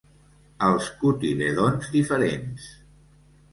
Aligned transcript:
Els 0.67 0.87
cotilèdons 1.01 1.93
diferents. 1.99 2.69